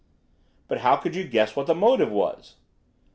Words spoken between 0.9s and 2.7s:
could you guess what the motive was?"